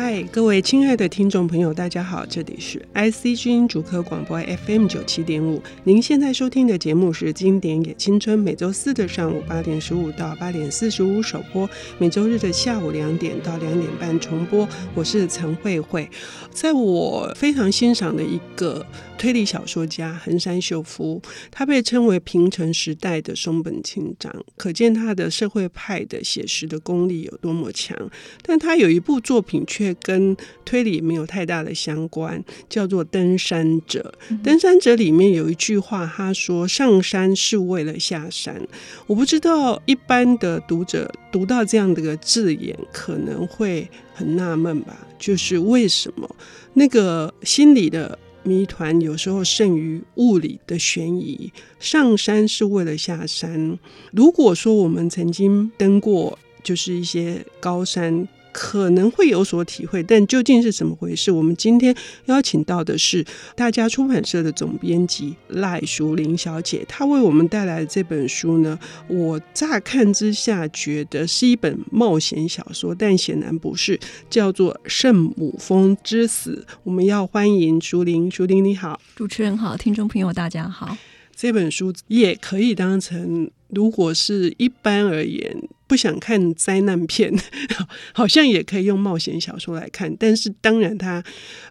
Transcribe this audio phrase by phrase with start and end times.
[0.00, 5.60] 嗨，各位亲爱的听众朋友，大家好，这里是 IC 之音主客广播 FM 九七点五。
[5.82, 11.68] 您现在收听的节目是《经典也青春》，每周四的上午八点十五到八点四十五首播，
[11.98, 14.68] 每周日的下午两点到两点半重播。
[14.94, 16.08] 我是陈慧慧，
[16.52, 18.86] 在我非常欣赏的一个
[19.18, 27.98] 推理小说家横山秀夫，他被称为平成时代的松本清张，可见他的社会派的写实的功力有多么强。
[28.42, 34.14] 但他有一部作品却跟推理没有太大的相关，叫做《登山者》。
[34.42, 38.60] 《登山者》里面有一句话，他说：“上山是为了下山。”
[39.06, 45.06] 我不知道一般的读者读到这样的个字眼，可能会很纳闷吧？
[45.18, 46.28] 就是为什么
[46.74, 51.52] 那个心理的谜团有时候胜于物理的悬疑？
[51.80, 53.78] 上山是为了下山。
[54.12, 58.28] 如果说我们曾经登过，就是一些高山。
[58.52, 61.30] 可能会有所体会，但究竟是怎么回事？
[61.30, 61.94] 我们今天
[62.26, 76.64] 邀请到的是大家出版社的总编辑赖淑玲小姐，她为我们带来的这本书呢，我乍看之下觉得是一本冒险小说，但显然不是，叫做《圣母峰之死》。
[76.82, 80.96] 我们要欢迎淑玲，淑玲你好，主持人好，听众朋友大家好。
[81.36, 85.68] 这本书也可以当成，如果是一般而言。
[85.88, 87.34] 不想看灾难片，
[88.12, 90.14] 好像也可以用冒险小说来看。
[90.16, 91.20] 但是当然它，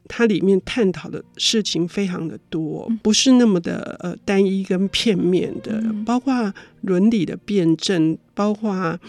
[0.09, 8.99] 它它里面探讨的事情非常的多，不是那么的呃单一跟片面的，包括伦理的辩证，包括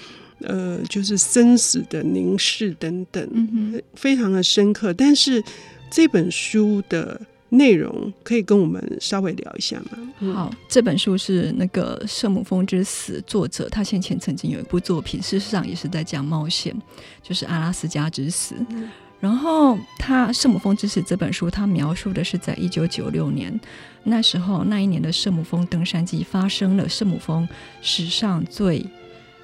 [0.42, 4.92] 呃就是生死的凝视等等，非常的深刻。
[4.92, 5.42] 但是
[5.90, 7.20] 这本书的。
[7.50, 10.12] 内容可以跟我们稍微聊一下吗？
[10.20, 16.76] 嗯、好，这本书是那个《圣母峰之死》，作者他先前曾经有一部作品，事实上也是在讲冒险，
[17.22, 18.54] 就是《阿拉斯加之死》。
[18.68, 23.58] 嗯、然后他《圣母峰之死》这本书，他描述的是在一九九六年
[24.04, 27.48] 那时候，那一年的圣母峰登山季发生了圣母峰
[27.80, 28.84] 史上最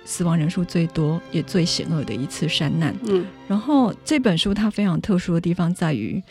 [0.05, 2.95] 死亡人数最多也最险恶的一次山难。
[3.07, 6.23] 嗯，然后这本书它非常特殊的地方在于。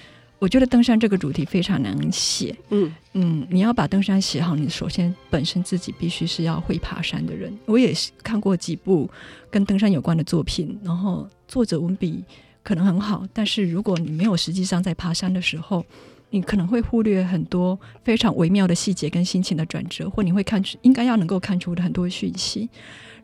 [0.43, 7.57] 我觉得登山这个主题非常难写，嗯嗯，你要把登山写好，你首先本身自己必须是要会爬山的人。
[7.65, 9.09] 我也是看过几部
[9.49, 12.21] 跟登山有关的作品，然后作者文笔
[12.61, 15.85] 可能很好，但是如果你没有实际上在爬山的时候，
[16.31, 22.67] 你可能会忽略很多非常微妙的细节跟心情的转折，或你会看出应该要能够看出的很多讯息。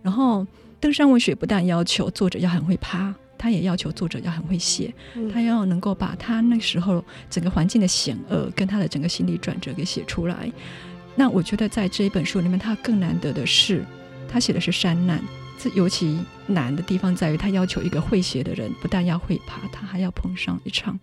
[0.01, 0.47] 然后
[0.79, 3.13] 登山文学不但要求作者要很会爬。
[3.39, 4.93] 他也要求作者要很会写，
[5.33, 10.51] 他要能够把他那时候整个环境的险恶跟他的整个心理转折给写出来。
[11.15, 13.83] 那我觉得在这一本书里面，他更难得的是，
[14.27, 15.23] 他写的是山难。
[15.57, 16.17] 这尤其
[16.47, 20.97] 难的地方在于，他要求一个会写的人不但要会爬，他还要碰上一场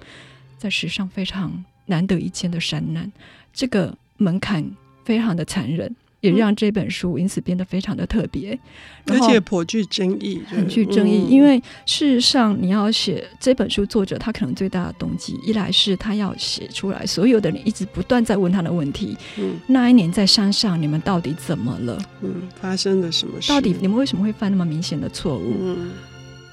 [0.56, 3.10] 在史上非常难得一见的山难，
[3.52, 4.64] 这个门槛
[5.04, 5.94] 非常的残忍。
[6.26, 8.59] 也让这本书因此变得非常的特别，
[9.06, 11.26] 而且颇具争议，很具争议。
[11.28, 19.16] 因为事实上，你要写这本书，作者他可能最大的动机，一来是他要写出来，所有的人一直不断在问他的问题。
[19.38, 22.03] 嗯，那一年在山上，你们到底怎么了？
[22.22, 23.48] 嗯，发生了什么事？
[23.48, 25.54] 到底你们为什么会犯那么明显的错误？
[25.60, 25.93] 嗯，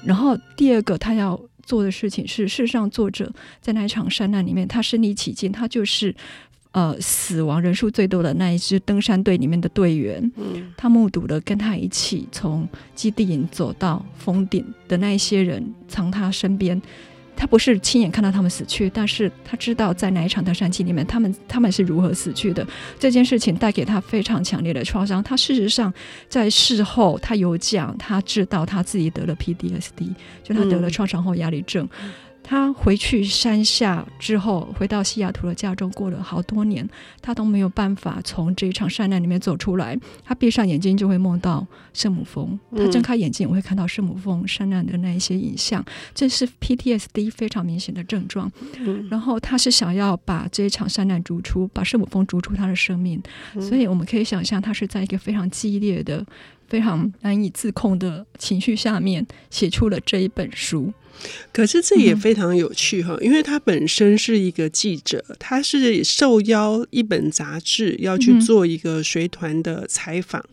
[0.04, 6.14] 然后第二个他要做的事情是，事实上，作者在那一场山难里面，他身临其境，他就是。
[6.74, 16.82] 呃，死亡人数最多的那一支登山队里面的队员，嗯，他目睹了跟他一起从基地营走到峰顶的那一些人，从他身边，
[17.36, 22.66] 他不是亲眼看到他们死去，但是他知道在哪一场登山季里面，他们他们是如何死去的。
[22.98, 25.22] 这件事情带给他非常强烈的创伤。
[25.22, 25.94] 他事实上
[26.28, 30.12] 在事后，他有讲，他知道他自己得了 PDSD，
[30.42, 31.88] 就他得了创伤后压力症。
[32.02, 32.10] 嗯
[32.46, 36.86] 他回去山下之后，回到西雅图的家中，过了好多年，
[37.22, 39.98] 他都没有办法从这一场山难里面走出来。
[40.22, 45.82] 他闭上眼睛就会梦到圣母峰，他睁开眼睛也会看到圣母峰山难的那一些影像，
[46.14, 48.52] 这是 PTSD 非常明显的症状。
[49.10, 53.22] 然后他是想要把这一场山难逐出，把圣母峰逐出他的生命，
[53.58, 56.22] 所以我们可以想象，他是在一个非常激烈的、
[56.68, 60.92] 非常难以自控的情绪下面写出了这一本书。
[61.52, 70.44] 可是这也非常有趣哈，因为他本身是一个记者，他是受邀一本杂志要去做一个随团的采访。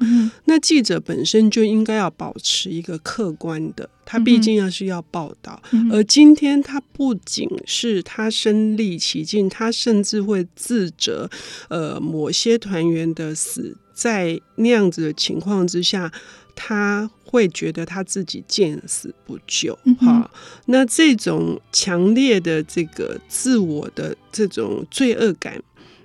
[0.45, 5.61] 那记者本身就应该要保持一个客观的，他毕竟要是要报道。
[5.91, 11.29] 而今天他不仅是他身历其境，他甚至会自责，
[11.69, 16.11] 呃，某些团员的死，在那样子的情况之下。
[16.53, 19.73] 他会觉得他自己见死不救。
[19.99, 20.29] 哈、嗯，
[20.65, 25.59] 那这种强烈的这个自我的这种罪恶感，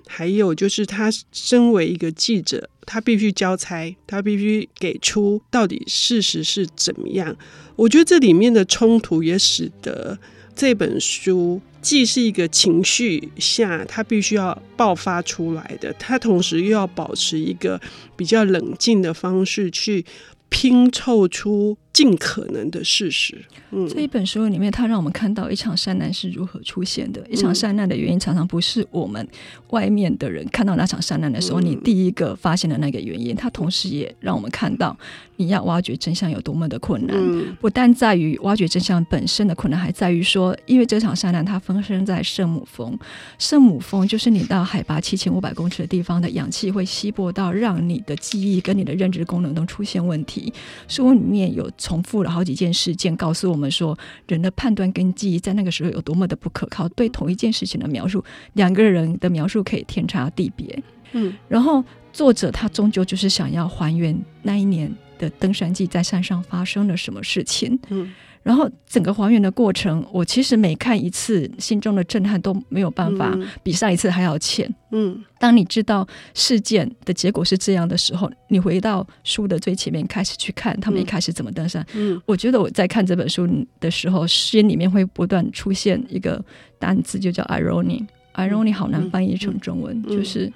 [0.07, 7.35] 还有就是他身为一个记者，他必须交差，他必须给出到底事实是怎么样。
[7.75, 10.17] 我觉得这里面的冲突也使得
[10.55, 17.79] 这本书既是一个情绪下他必须要爆发出来的，他同时又要保持一个
[18.17, 20.03] 比较冷静的方式去
[20.49, 23.35] 拼凑出尽可能的事实。
[23.71, 27.25] 嗯，这一本书里面，它让我们看到一场山难是如何出现的。
[27.27, 29.27] 一场山难的原因，常常不是我们
[29.71, 33.35] 外面的人看到那场山难的时候，你第一个发现的那个原因。
[33.35, 34.95] 它同时也让我们看到，
[35.37, 37.17] 你要挖掘真相有多么的困难。
[37.59, 42.95] 不但在于挖掘真相本身的困难，还在于说，因为这场山难它发生在圣母峰，
[43.39, 50.53] 圣母峰就是你到海拔七千五百公尺的地方的氧气会稀薄到让你的记忆跟你的认知功能都出现问题。
[50.87, 51.67] 书里面有。
[51.87, 53.97] 重复了好几件事件，告诉我们说，
[54.27, 56.85] 人的判断跟记忆在那个时候有多么的不可靠。
[56.89, 58.21] 对同一件事情的描述，
[58.55, 60.83] 两个人的描述可以天差地别。
[61.13, 61.81] 嗯，然后
[62.11, 67.79] 作者他终究就是想要还原那一年的登山记在山上发生了什么事情。
[67.87, 68.13] 嗯。
[68.47, 74.73] 然后整个还原的过程，我其实每看一次，心中的震撼都没有办法比上一次还要浅。
[74.91, 81.85] 嗯，当你知道事件的结果是这样的时候，你回到书的最前面开始去看他们一开始怎么登山。
[81.93, 83.45] 嗯，我觉得我在看这本书
[83.81, 86.41] 的时候，心里面会不断出现一个
[86.79, 88.05] 单词，就叫 irony。
[88.35, 90.49] irony 好难翻译成中文，就是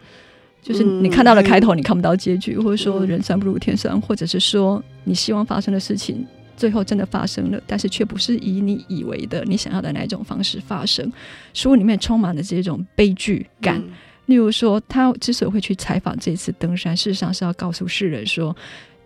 [0.62, 6.26] 就是你看到了开头，你看不到结局，或者说人算不如天算，或者是说你希望发生的事情。
[6.62, 11.12] 最后真的发生了，但是却不是以你以为的、你想要的那种方式发生。
[11.56, 13.80] 书里面充满了这种悲剧感。
[13.80, 13.90] 嗯、
[14.28, 18.56] 例如说，他之所以会去采访这次登山，事实上是要告诉世人说，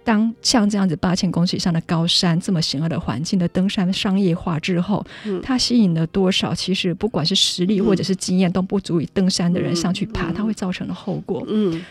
[0.04, 6.54] 当像这样子八千公尺以上的高山、这么险恶的环境的登山商业化之后，嗯、它吸引了多少？
[6.54, 11.46] 其实不管是实力或者是经验都不足以登山的人上去爬，它会造成的后果。
[11.48, 11.82] 嗯。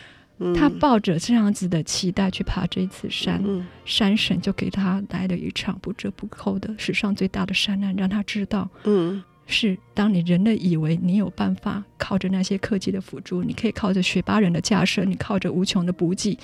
[0.55, 16.37] 他抱着这样子的期待去爬这一次山，嗯、山神就给他来了一场不折不扣的史上最大的山难，让他知道，嗯，是当你人类以为你有办法靠着那些科技的辅助，你可以靠着雪巴人的架设，你靠着无穷的补给，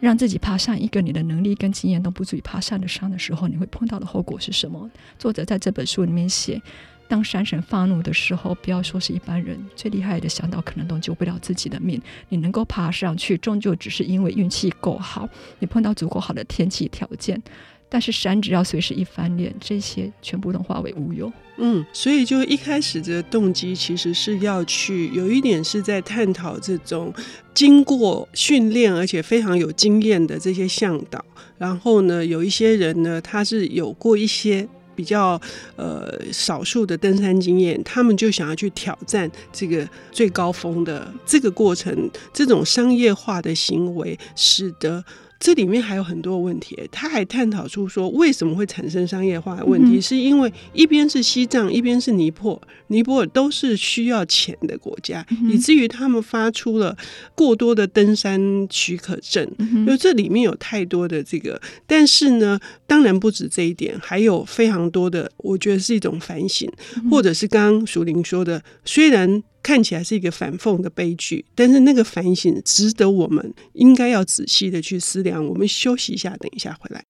[0.00, 4.90] 让自己爬上一个你的能力跟经验都不足以爬上的山的时候，你会碰到的后果是什么？
[5.16, 6.60] 作者在这本书里面写。
[7.08, 12.00] 当山神发怒的时候，不要说是一般人，最厉害的向导可能都救不了自己的命。
[12.28, 15.26] 你能够爬上去，终究只是因为运气够好，
[15.58, 17.42] 你碰到足够好的天气条件。
[17.88, 21.32] 但是山只要随时一翻脸，这些全部都化为乌有。
[21.56, 27.10] 嗯，所以就一开始的动机其实是要去有一点是在探讨这种
[27.54, 31.24] 经过训练而且非常有经验的这些向导。
[31.56, 34.68] 然后呢，有一些人呢，他是有过一些。
[34.98, 35.40] 比较
[35.76, 45.04] 呃少数的登山经验，他们就想要去挑战这个最高峰的这个过程，这种商业化的行为使得。
[45.40, 56.96] 这里面还有很多问题，他还探讨出说为什么会产生商业化的问题，是因为一边是西藏，一边是尼泊尔，尼泊尔都是需要钱的国家，以至于他们发出了
[57.36, 61.60] 过多的登山许可证，因为这里面有太多的这个。
[61.86, 66.68] 但是呢，当然不止这一点，还有非常多的，我觉得是一种反省，
[67.08, 69.42] 或者是刚刚淑玲说的，虽然。
[69.62, 75.44] 看起来是一个反讽的悲剧，但是那个反省值得我们应该要仔细的去思量。
[75.46, 77.04] 我们休息一下，等一下回来。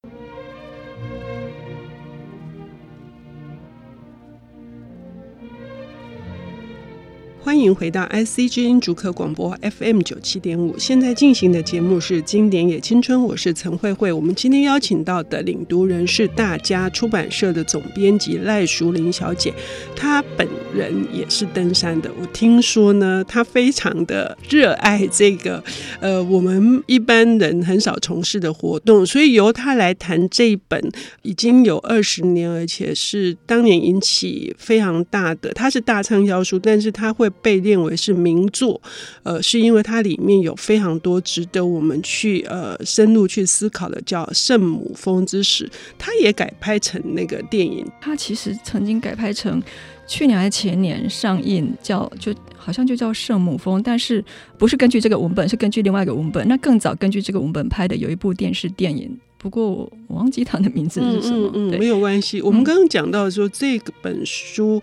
[7.49, 14.13] 欢迎回到 IC 之音主客广播 FM 九七点五，现在进行的节目是《经典也青春》，我是陈慧慧。
[14.13, 19.51] 我们今天邀请到的领读人是大家出版社的总编辑赖淑玲小姐，
[19.97, 22.11] 她本人也是登山的。
[22.21, 25.65] 我听说呢，她非常的热爱这个
[26.01, 30.79] 呃，我们一般人很少从事的活动，所以由她来谈这一本
[31.23, 37.33] 已经有二十年，而且是当年引起非常大的，它是大畅销书，但是它会。
[37.43, 38.81] 被列为是名作，
[39.23, 45.65] 呃，是因为它里面有非常多值得我们去呃深入去思考的，叫《圣母峰之死》，
[45.99, 47.87] 它也改拍成那个电影。
[48.01, 49.63] 它其实曾经改拍成
[50.07, 54.25] 去年还是前年上映，叫就好像就叫《圣母峰》，但是
[54.57, 56.47] 不是根据这个文本，是根据另外一个文本。
[56.49, 59.19] 那更早根据这个文本拍的有一部电视电影。
[59.39, 62.43] 不过我忘记他的名字是什么，嗯，嗯，没有关系。
[62.43, 64.83] 我们刚刚讲到说，这本书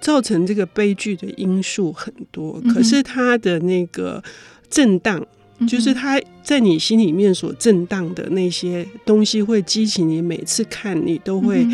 [0.00, 4.22] 造成这个悲剧的因素很多，可是它的那个
[4.70, 5.20] 震荡
[5.58, 11.66] 嗯，就是它在你心里面所震荡的那些东西，会激起你每次看你都会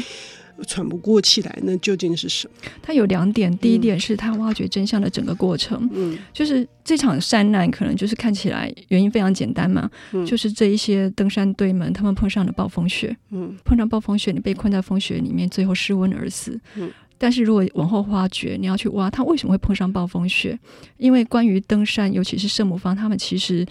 [0.66, 1.58] 喘不过气来。
[1.62, 2.54] 那究竟是什么？
[2.82, 16.90] 它有两点，第一点是它挖掘真相的整个过程，嗯，就是这场山难可能就是看起来原因非常简单嘛，嗯，就是这一些登山队们他们碰上了暴风雪，嗯，碰上暴风雪，你被困在风雪里面，最后失温而死，嗯。
[17.18, 20.58] 但是如果往后挖掘，你要去挖它为什么会碰上暴风雪？
[20.96, 23.64] 因为关于登山，尤其是圣母峰，他们其实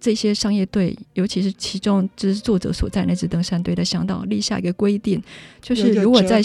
[0.00, 5.22] 这些商业队，尤其是其中就是作者所在那支登山队的向导立下一个规定，
[5.60, 6.42] 就是如果在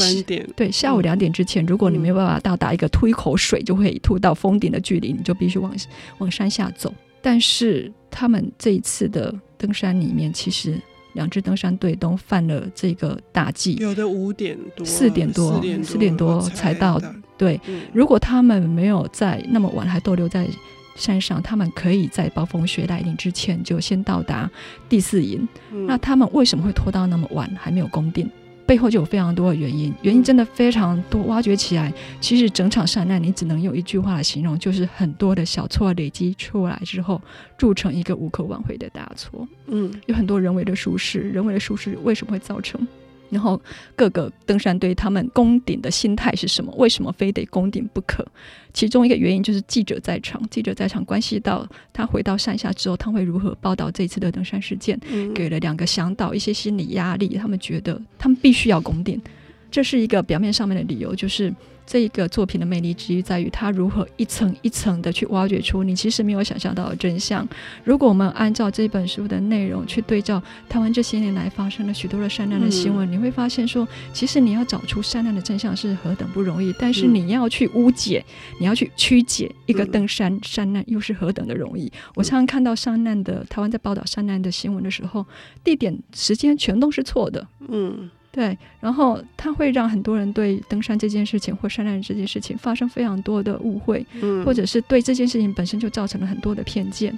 [0.56, 5.74] 对下午两点之前，如果你没有办法到达一个吐一口水就会吐到峰顶的距离，你就必须往
[6.18, 6.94] 往山下走。
[7.22, 10.80] 但是他们这一次的登山里面，其实。
[11.14, 17.00] 两支登山队都犯了这个大忌，有的五点多、四点多、四点多才到。
[17.38, 20.48] 对、嗯，如果他们没有在那么晚还逗留在
[20.96, 24.50] 山上，他们可以在暴风雪来临之前就先到达
[24.88, 25.86] 第四营、嗯。
[25.86, 28.30] 那他们为什么会拖到那么晚还没有攻顶？
[28.66, 31.24] 背后就有非常多的原因，原因真的非常多。
[31.24, 37.22] 挖掘起来，其实整场山难你只能用一句话来形容，就是很多的小错累积出来之后，
[37.58, 39.46] 铸成一个无可挽回的大错。
[39.68, 42.88] 嗯，有很多人为的疏失，人为的疏失为什么会造成？
[43.30, 43.60] 然后
[43.96, 46.74] 各个登山队他们攻顶的心态是什么？
[46.78, 48.26] 为什么非得攻顶不可？
[48.74, 59.22] 其中一个原因就是记者在场，记者在场关系到他回到山下之后，他会如何报道这次的登山事件，嗯、给了两个向导一些心理压力，他们觉得他们必须要攻顶，
[59.70, 61.54] 这是一个表面上面的理由，就是。
[61.86, 67.48] 这一个作品的魅力之一在于，它如何一层一层的去挖掘出你其实没有想象到的真相。
[67.84, 78.24] 如果我们按照这本书的内容去对照台湾这些年来发生了许多的山难的新闻，嗯，你会发现说，其实你要找出山难的真相是何等不容易，但是你要去污解，
[78.60, 81.92] 你要去曲解一个登山山难又是何等的容易。
[82.16, 85.26] 我常常看到山难的台湾在报道山难的新闻的时候，
[85.64, 87.48] 地点、时间全都是错的。
[87.68, 88.10] 嗯。
[88.34, 97.16] 对，然后它会让很多人对登山这件事情或山难这件事情发生非常多的误会，嗯，或者是对这件事情本身就造成了很多的偏见。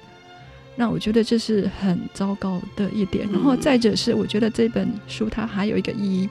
[0.75, 3.25] 那我觉得这是很糟糕的一点。
[3.31, 6.29] 然后再者是，我觉得这本书它还有一个意义。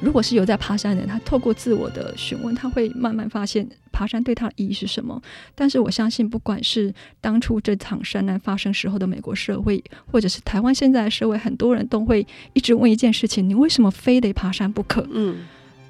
[0.00, 5.20] 如果是有在爬山的人，他透过自我的询问，他会慢慢发现爬山对他的意义是什么。
[5.54, 15.06] 但是我相信，不管是当初这场山难发生时候的美国社会，或者是台湾现在的社会，很多人都会一直问一件事情：你为什么非得爬山不可？
[15.10, 15.44] 嗯。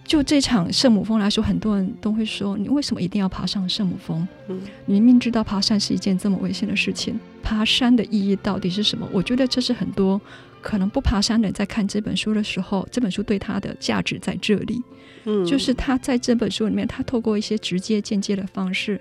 [0.05, 4.25] 就这场圣母峰来说，很多人都会说：“你为什么一定要爬上圣母峰？
[4.47, 10.21] 嗯，你明明知道爬山是一件这么危险的事情，爬山的意义到底是什么？”我觉得这是很多
[10.61, 14.83] 可能不爬山的人在看这本书的时候，这本书对他的价值在这里。
[15.25, 19.01] 嗯，就是他在这本书里面，他透过一些直接、间接的方式，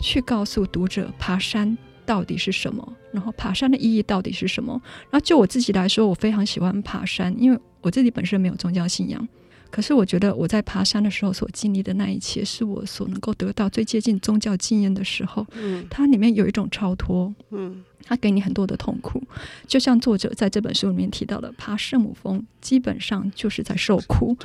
[0.00, 1.76] 去告诉读者爬山
[2.06, 4.80] 到底是什么，然后爬山的意义到底是什么。
[5.10, 9.28] 然后就我自己来说，我非常喜欢爬山，因为我自己本身没有宗教信仰。
[9.70, 15.46] 可是我觉得我在爬山的时候所经历的那一切，是我所能够得到最接近宗教经验的时候。
[15.52, 17.34] 嗯，它里面有一种超脱。
[17.50, 17.84] 嗯。
[18.08, 19.22] 他给你很多的痛苦，
[19.66, 24.36] 就像作者在这本书里面提到的，爬圣母峰基本上就是在受苦。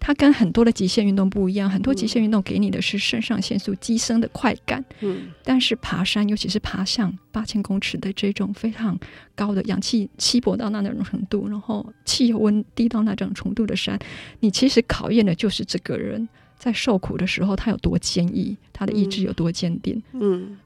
[0.00, 4.84] 它跟很多的极限运动不一样，很多极限运动给你的是肾上腺素激升的快感。
[5.00, 8.98] 嗯，但是爬山，尤其是爬向八千公尺的这种非常
[9.36, 13.96] 高的氧气稀薄到那种程度，然后气温低到那种程度的山，
[14.40, 16.28] 你其实考验的就是这个人
[16.62, 20.00] 在受苦的时候他有多坚毅，他的意志有多坚定。
[20.12, 20.20] 嗯。
[20.20, 20.58] 嗯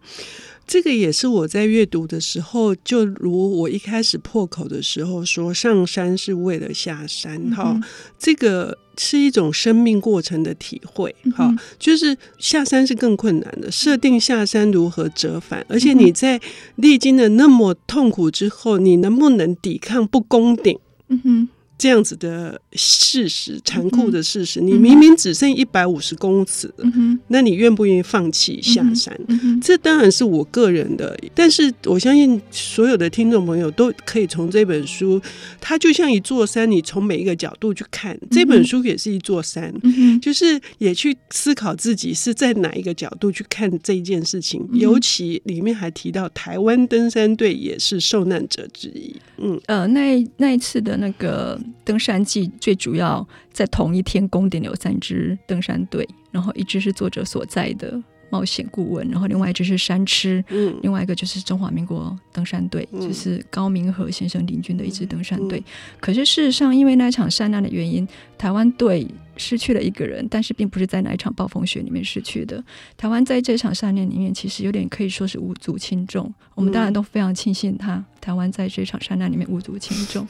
[0.67, 7.81] 这个也是我在阅读的时候，就如我一开始破口的时候说，上山是为了下山，哈、嗯，
[8.19, 16.41] 这个是一种生命过程的体会，哈、嗯，就是下山是更困难的，设定下山如何折返，而且你在
[16.75, 20.77] 历经了那么痛苦之后，你能不能抵抗不攻顶？
[21.07, 21.49] 嗯哼。
[21.79, 29.15] 这样子的事实，残酷的事实，嗯、你明明只剩一百五十公尺，嗯，那你愿不愿意放弃下山？
[29.61, 35.21] 这当然是我个人的，但是我相信所有的听众朋友都可以从这本书，
[35.61, 44.79] 它就像一座山，你从每一个角度去看，嗯，这本书也是一座山，嗯，就是也去思考自己是在哪一个角度去看这一件事情，嗯。
[44.79, 49.15] 尤其里面还提到台湾登山队也是受难者之一。
[49.39, 51.61] 嗯，呃，那那一次的那个。
[51.85, 65.65] 登山季最主要在同一天宫顶有三支登山队，然后一支是作者所在的冒险顾问，然后另外一支是山痴，嗯，另外一个就是中华民国登山队，嗯，就是高明和先生领军的一支登山队，嗯。
[66.01, 68.07] 可是事实上，因为那场山难的原因，
[68.37, 72.63] 台湾队失去了一个人，但是并不是在哪一场暴风雪里面失去的。
[72.97, 76.33] 台湾在这场善难里面，其实有点可以说是无足轻重。
[76.55, 80.27] 我们当然都非常庆幸他，台湾在这场山难里面无足轻重。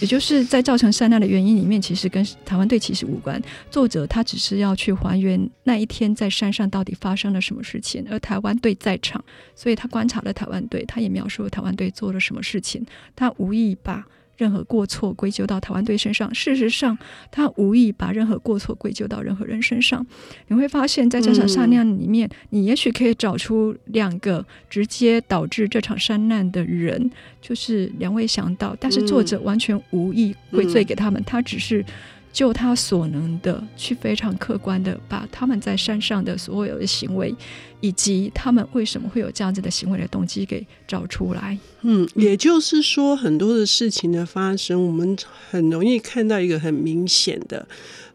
[0.00, 3.40] 也就是在造成山难的原因里面，其实跟台湾队其实无关。
[3.70, 9.22] 作者他只是要去还原那一天在山上到底发生了什么事情，而台湾队在场，
[9.54, 12.84] 所以他观察了台湾队，他也描述了台湾队做了什么事情。
[13.14, 14.04] 他无意把
[14.40, 16.96] 任何过错归咎到台湾队身上，事实上，
[17.30, 20.04] 他无意把任何过错归咎到任何人身上。
[20.48, 27.10] 你会发现在这场山难里面，嗯、你也许可以找出两个直接导致这场山难的人，
[27.42, 31.84] 就是两位想到，但是作者完全无意归罪给他们，嗯、他只是。
[32.32, 37.34] 就他所能的，去非常客观的把他们在山上的所有的行为，
[37.80, 41.58] 以及他们为什么会有这样子的行为的动机给找出来。
[41.82, 45.16] 嗯，也就是说，很多的事情的发生，我们
[45.50, 47.66] 很容易看到一个很明显的。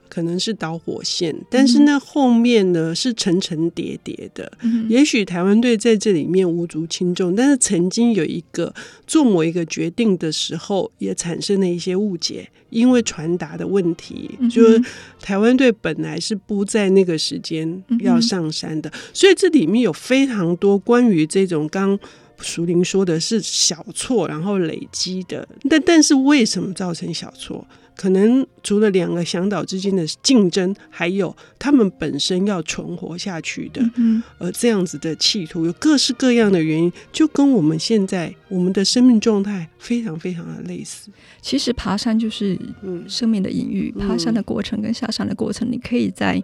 [0.08, 4.52] 可能是导火线，但是那，后面呢是层层叠叠的。
[4.62, 8.74] 嗯、也许台湾队在这里面无足轻重，但是曾经有一个
[9.06, 14.82] 做某一个决定的时候，也产生了一些误解，因为传达的问题，嗯、就是
[15.20, 21.98] 台湾队本来是不在那个时间要上山的，嗯、所以这里面有非常多关于这种刚
[22.38, 27.66] 熟林说的是小错，然后累积的，但但是为什么造成小错？
[27.96, 41.10] 可能除了两个向导之间的竞争，还有他们本身要存活下去的，嗯，呃这样子的企图，有各式各样的原因，就跟我们现在我们的生命状态非常非常的类似。
[41.42, 42.60] 其实爬山就是
[43.08, 46.44] 生命的隐喻，嗯，爬山的过程跟下山的过程，你可以在。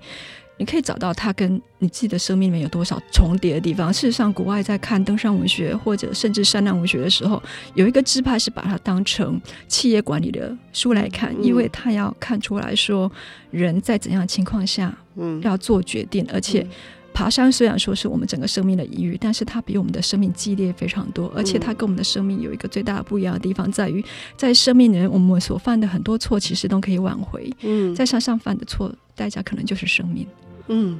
[0.61, 3.91] 你可以找到它跟你自己的生命里面有多少重叠的地方。
[3.91, 7.41] 事实上，国外在看登山文学或者甚至山难文学的时候，
[7.73, 13.11] 有一个支派是把它当成企业管理的书来看，因为他要看出来说
[13.49, 14.95] 人在怎样的情况下，
[15.41, 16.23] 要做决定。
[16.31, 16.63] 而且，
[17.11, 21.33] 爬山虽然说是我们整个生命的隐喻，但是它比我们的生命激烈非常多。
[21.35, 24.05] 而且，它跟我们的生命有一个最大的不一样的地方，在于
[24.37, 27.51] 在生命里面，我们所犯的很多错其实都可以挽回。
[27.63, 30.27] 嗯在山上犯的错，代价可能就是生命。
[30.71, 30.99] 嗯，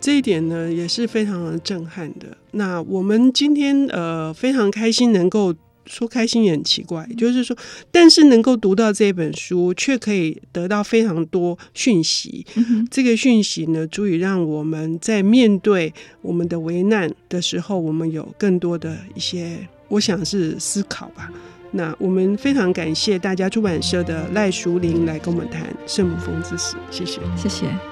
[0.00, 2.36] 这一点呢也是非常的震撼的。
[2.50, 5.54] 那我们今天呃非常开心能够
[5.86, 7.56] 说开心也很奇怪，就是说，
[7.90, 12.46] 但是能够读到这本书，却可以得到非常多讯息。
[12.54, 21.30] 嗯、这个讯息呢，足以让我们在面对我们的危难的时候，我们有更多的一些，我想是思考吧。
[21.72, 27.91] 那我们非常感谢大家出版社的赖淑玲来跟我们谈《圣母峰之死》，谢谢，谢谢。